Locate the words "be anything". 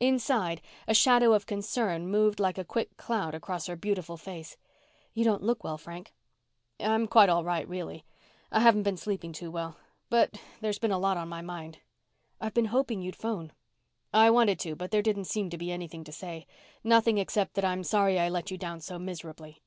15.56-16.02